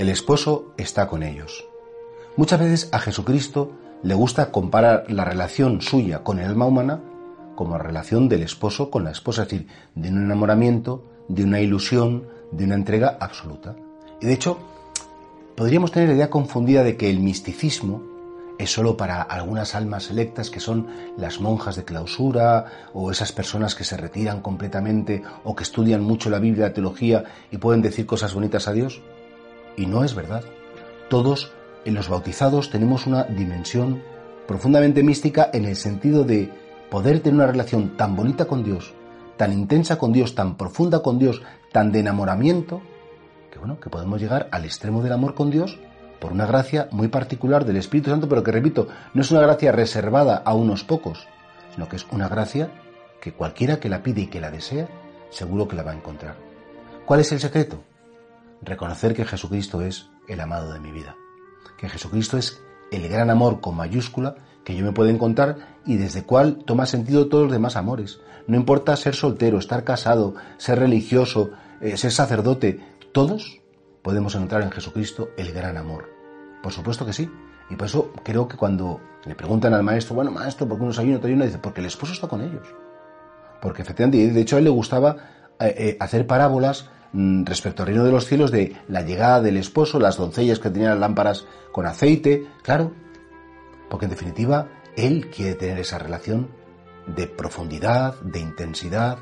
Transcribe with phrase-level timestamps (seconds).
[0.00, 1.68] El esposo está con ellos.
[2.38, 3.72] Muchas veces a Jesucristo
[4.02, 7.02] le gusta comparar la relación suya con el alma humana
[7.54, 11.60] como la relación del esposo con la esposa, es decir, de un enamoramiento, de una
[11.60, 13.76] ilusión, de una entrega absoluta.
[14.22, 14.56] Y de hecho,
[15.54, 18.02] podríamos tener la idea confundida de que el misticismo
[18.58, 20.86] es solo para algunas almas selectas que son
[21.18, 26.30] las monjas de clausura o esas personas que se retiran completamente o que estudian mucho
[26.30, 29.02] la Biblia, la teología y pueden decir cosas bonitas a Dios.
[29.76, 30.44] Y no es verdad.
[31.08, 31.52] Todos
[31.84, 34.02] en los bautizados tenemos una dimensión
[34.46, 36.50] profundamente mística en el sentido de
[36.90, 38.92] poder tener una relación tan bonita con Dios,
[39.36, 41.40] tan intensa con Dios, tan profunda con Dios,
[41.72, 42.82] tan de enamoramiento,
[43.50, 45.78] que bueno, que podemos llegar al extremo del amor con Dios
[46.20, 49.72] por una gracia muy particular del Espíritu Santo, pero que repito, no es una gracia
[49.72, 51.26] reservada a unos pocos,
[51.74, 52.70] sino que es una gracia
[53.20, 54.88] que cualquiera que la pide y que la desea,
[55.30, 56.36] seguro que la va a encontrar.
[57.06, 57.82] ¿Cuál es el secreto?
[58.62, 61.16] Reconocer que Jesucristo es el amado de mi vida,
[61.78, 66.24] que Jesucristo es el gran amor con mayúscula que yo me puedo encontrar y desde
[66.24, 68.20] cual toma sentido todos los demás amores.
[68.46, 71.50] No importa ser soltero, estar casado, ser religioso,
[71.80, 72.80] eh, ser sacerdote,
[73.12, 73.60] todos
[74.02, 76.08] podemos encontrar en Jesucristo el gran amor.
[76.62, 77.30] Por supuesto que sí.
[77.70, 80.98] Y por eso creo que cuando le preguntan al maestro, bueno, maestro, ¿por qué unos
[80.98, 81.44] ayuno, otro ayuno?
[81.44, 82.66] Dice, porque el esposo está con ellos.
[83.62, 85.16] Porque efectivamente, de hecho a él le gustaba
[85.60, 89.98] eh, eh, hacer parábolas respecto al reino de los cielos de la llegada del esposo,
[89.98, 92.92] las doncellas que tenían lámparas con aceite, claro,
[93.88, 96.48] porque en definitiva él quiere tener esa relación
[97.06, 99.18] de profundidad, de intensidad,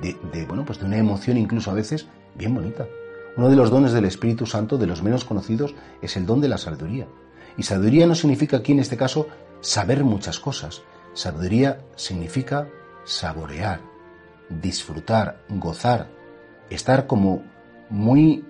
[0.00, 2.86] de, de, bueno, pues de una emoción incluso a veces bien bonita.
[3.36, 6.48] Uno de los dones del Espíritu Santo, de los menos conocidos, es el don de
[6.48, 7.08] la sabiduría.
[7.56, 9.26] Y sabiduría no significa aquí en este caso
[9.60, 10.82] saber muchas cosas.
[11.14, 12.68] Sabiduría significa
[13.04, 13.80] saborear,
[14.48, 16.08] disfrutar, gozar,
[16.74, 17.42] estar como
[17.90, 18.44] muy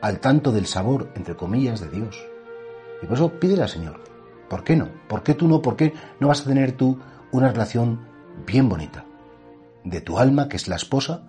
[0.00, 2.26] al tanto del sabor, entre comillas, de Dios.
[3.02, 4.00] Y por eso pídele al Señor.
[4.48, 4.88] ¿Por qué no?
[5.08, 5.62] ¿Por qué tú no?
[5.62, 6.98] ¿Por qué no vas a tener tú
[7.32, 8.06] una relación
[8.46, 9.04] bien bonita?
[9.82, 11.22] De tu alma, que es la esposa,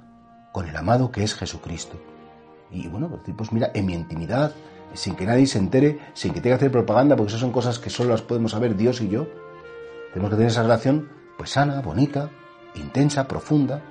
[0.52, 1.98] con el amado, que es Jesucristo.
[2.72, 4.54] Y bueno, pues, pues mira, en mi intimidad,
[4.94, 7.80] sin que nadie se entere, sin que tenga que hacer propaganda, porque esas son cosas
[7.80, 9.28] que solo las podemos saber Dios y yo,
[10.14, 12.30] tenemos que tener esa relación pues sana, bonita,
[12.76, 13.82] intensa, profunda,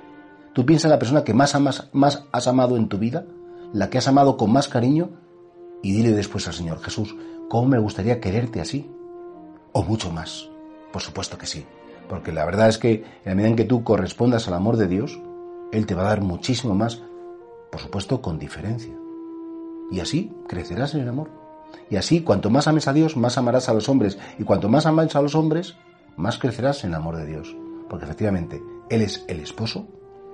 [0.54, 1.54] Tú piensas en la persona que más,
[1.92, 3.26] más has amado en tu vida,
[3.72, 5.10] la que has amado con más cariño,
[5.82, 7.14] y dile después al Señor Jesús,
[7.50, 8.88] ¿cómo me gustaría quererte así?
[9.72, 10.48] O mucho más.
[10.92, 11.66] Por supuesto que sí.
[12.08, 14.86] Porque la verdad es que en la medida en que tú correspondas al amor de
[14.86, 15.20] Dios,
[15.72, 17.02] Él te va a dar muchísimo más,
[17.72, 18.94] por supuesto con diferencia.
[19.90, 21.30] Y así crecerás en el amor.
[21.90, 24.18] Y así, cuanto más ames a Dios, más amarás a los hombres.
[24.38, 25.74] Y cuanto más ames a los hombres,
[26.16, 27.56] más crecerás en el amor de Dios.
[27.90, 29.88] Porque efectivamente, Él es el esposo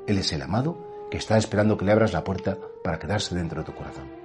[0.06, 3.61] él es el amado que está esperando que le abras la puerta para quedarse dentro
[3.61, 4.19] de tu corazón.